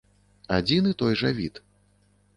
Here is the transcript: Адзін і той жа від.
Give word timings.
Адзін 0.57 0.89
і 0.93 0.95
той 1.03 1.13
жа 1.23 1.31
від. 1.43 1.63